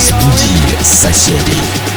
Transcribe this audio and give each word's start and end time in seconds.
Разбуди 0.00 0.82
соседей. 0.82 1.89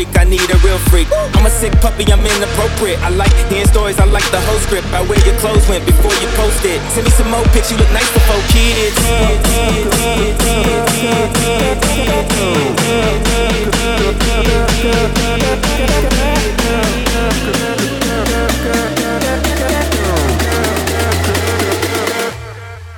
Freak, 0.00 0.18
I 0.18 0.24
need 0.24 0.48
a 0.50 0.56
real 0.64 0.78
freak. 0.90 1.08
I'm 1.34 1.46
a 1.46 1.50
sick 1.50 1.72
puppy, 1.80 2.04
I'm 2.12 2.24
inappropriate. 2.24 2.98
I 3.00 3.10
like 3.10 3.32
hearing 3.50 3.66
stories, 3.66 3.98
I 3.98 4.04
like 4.06 4.24
the 4.30 4.40
whole 4.40 4.58
script. 4.60 4.86
I 4.94 5.02
wear 5.02 5.18
your 5.26 5.36
clothes 5.38 5.68
went 5.68 5.84
before 5.84 6.12
you 6.22 6.28
post 6.36 6.64
it. 6.64 6.80
Send 6.92 7.04
me 7.04 7.10
some 7.10 7.30
more 7.30 7.44
pics, 7.52 7.70
you 7.70 7.76
look 7.76 7.92
nice 7.92 8.08
for 8.08 8.20
four 8.20 8.40
kids. 8.48 8.96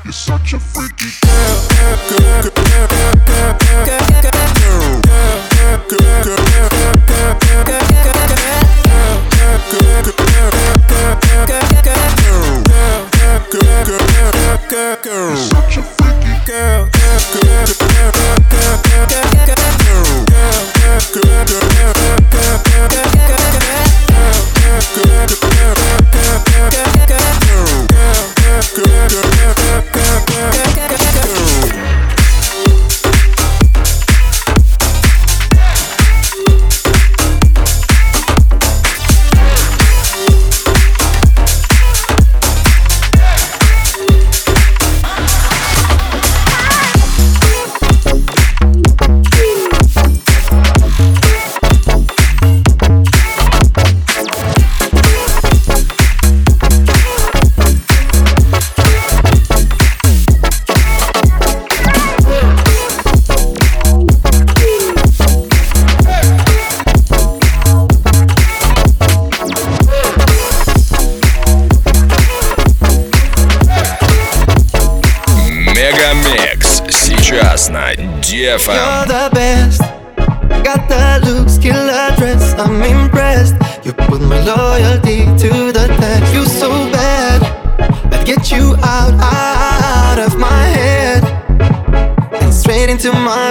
You're 0.04 0.12
such 0.12 0.52
a 0.52 0.60
freaky 0.60 1.10
girl. 6.24 6.42
You're 6.54 6.71
such 14.92 15.06
into 93.04 93.18
my 93.18 93.41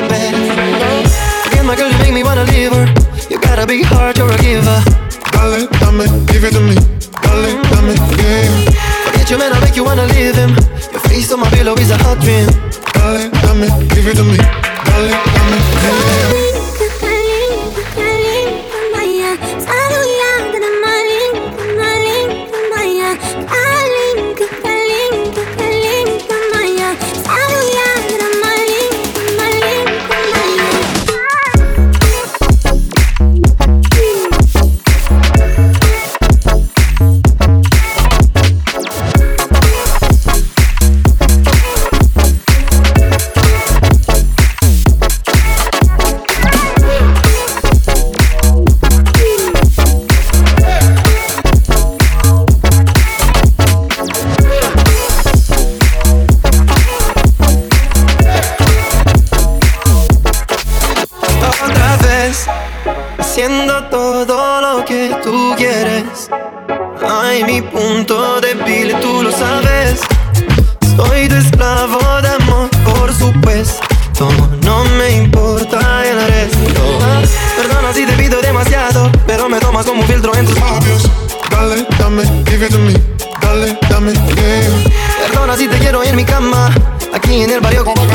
como 80.02 80.08
filtro 80.08 80.36
en 80.36 80.46
tus 80.46 80.60
labios. 80.60 81.10
Dale, 81.50 81.86
dame, 82.00 82.24
give 82.46 82.66
it 82.66 82.72
to 82.72 82.80
me. 82.80 82.94
Dale, 83.42 83.78
dame, 83.90 84.14
yeah. 84.14 85.28
Perdona 85.28 85.58
si 85.58 85.68
te 85.68 85.78
quiero 85.78 86.04
en 86.04 86.16
mi 86.16 86.24
cama, 86.24 86.70
aquí 87.14 87.42
en 87.42 87.52
el 87.52 87.60
barrio 87.60 87.84
como 87.86 88.06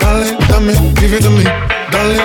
Dale, 0.00 0.36
dame, 0.48 0.74
give 0.98 1.16
it 1.16 1.22
to 1.22 1.30
me. 1.30 1.44
Dale, 1.90 2.16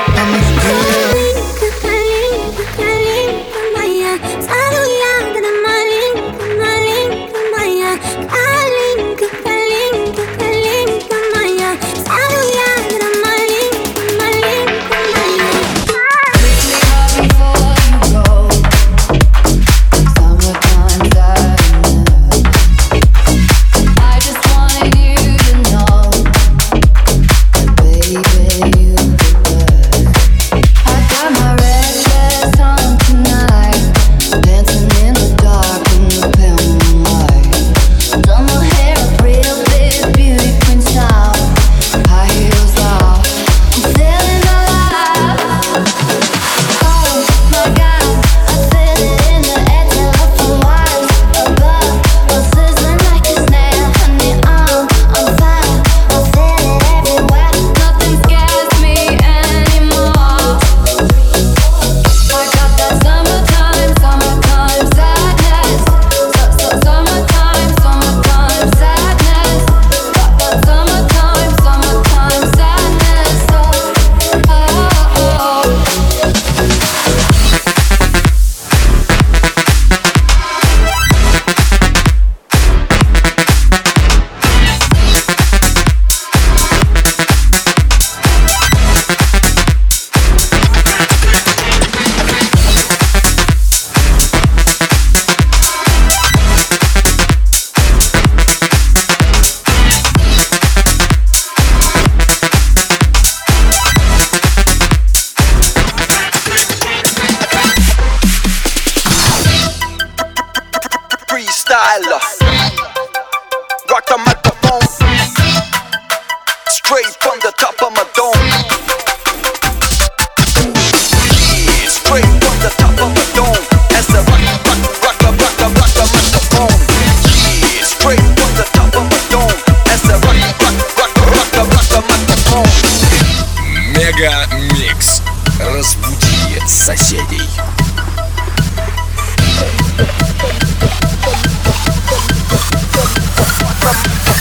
Мега 134.16 134.48
Микс. 134.78 135.22
Разбуди 135.60 136.62
соседей. 136.68 137.50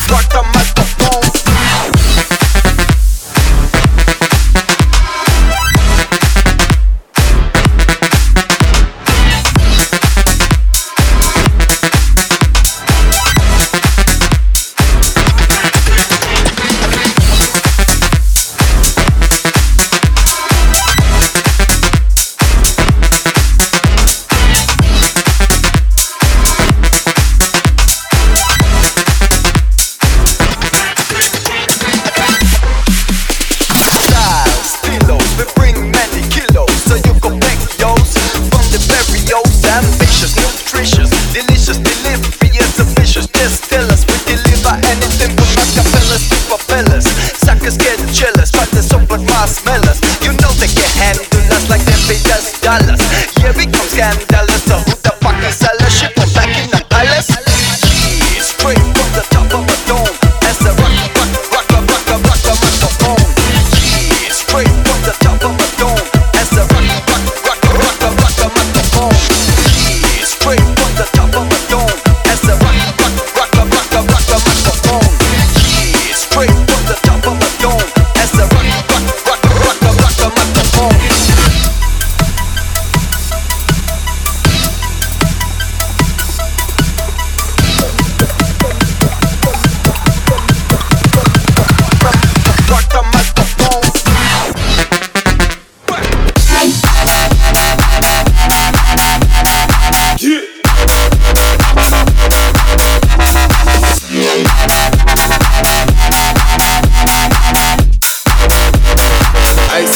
Rock 0.08 0.28
the 0.28 0.51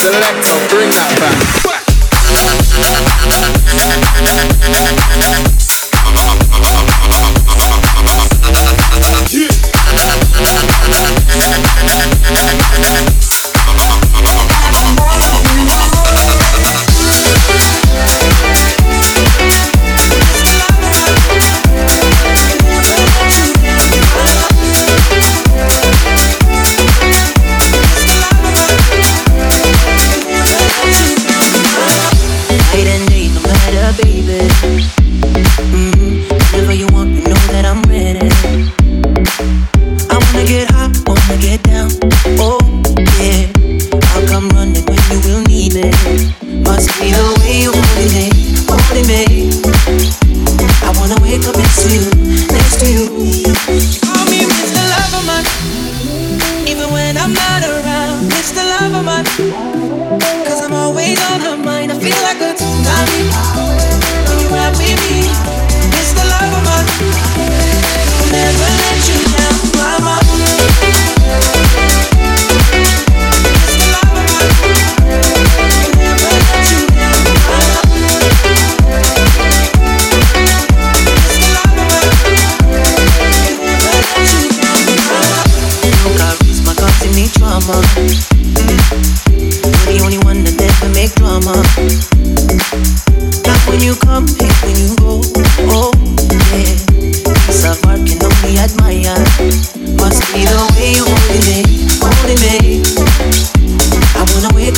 Selector, 0.07 0.69
bring 0.69 0.89
that 0.91 1.19
back. 1.19 1.66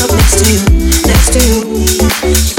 up 0.04 0.12
next 0.12 0.40
to 0.40 0.54
you, 0.54 0.60
next 1.08 1.34
to 1.34 2.56
you. 2.56 2.59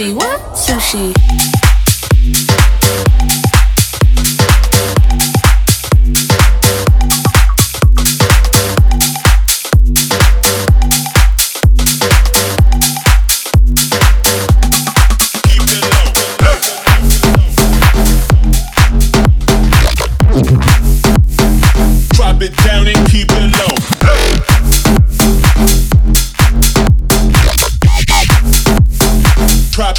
Sushi, 0.00 0.14
what? 0.14 0.40
Sushi. 0.56 1.29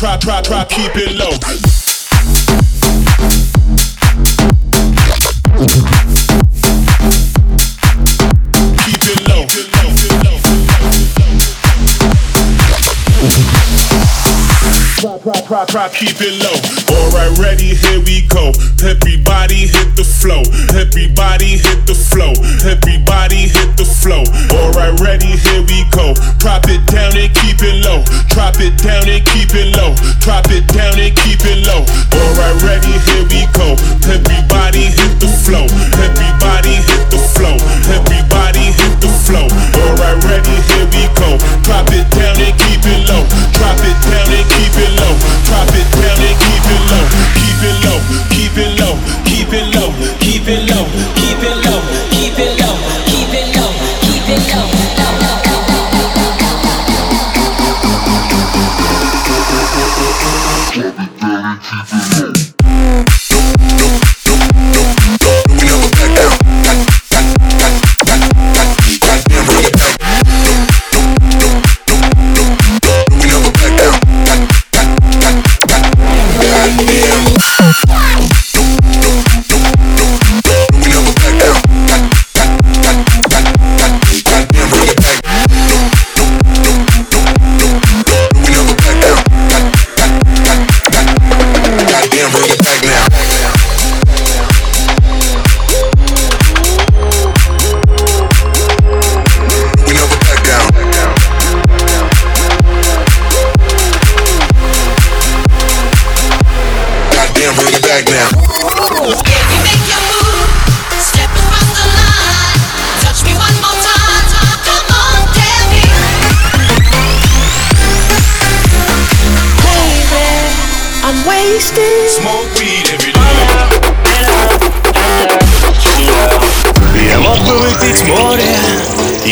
Try, 0.02 0.18
try, 0.18 0.42
try, 0.42 0.66
keep 0.66 0.96
it 0.96 1.16
low. 1.16 1.81
Try, 15.52 15.66
try, 15.66 15.90
keep 15.92 16.16
it 16.24 16.40
low. 16.40 16.56
Alright, 16.96 17.36
ready, 17.36 17.76
here 17.76 18.00
we 18.08 18.24
go. 18.32 18.56
Everybody 18.88 19.68
hit 19.68 20.00
the 20.00 20.08
flow. 20.08 20.48
Everybody 20.72 21.60
hit 21.60 21.84
the 21.84 21.92
flow. 21.92 22.32
Everybody 22.64 23.52
hit 23.52 23.76
the 23.76 23.84
flow. 23.84 24.24
Alright, 24.48 24.96
ready, 25.04 25.28
here 25.28 25.60
we 25.68 25.84
go. 25.92 26.16
Drop 26.40 26.72
it 26.72 26.80
down 26.88 27.20
and 27.20 27.28
keep 27.36 27.60
it 27.60 27.84
low. 27.84 28.00
Drop 28.32 28.64
it 28.64 28.80
down 28.80 29.04
and 29.12 29.20
keep 29.28 29.52
it 29.52 29.76
low. 29.76 29.92
Drop 30.24 30.48
it 30.56 30.64
down 30.72 30.96
and 30.96 31.12
keep 31.20 31.44
it 31.44 31.68
low. 31.68 31.84
Alright, 32.16 32.56
ready, 32.64 32.96
here 33.12 33.28
we 33.28 33.44
go. 33.52 33.76
Everybody 34.08 34.71